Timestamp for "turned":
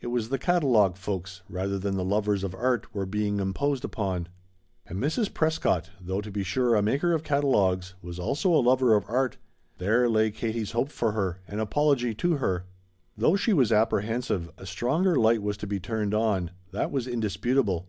15.78-16.14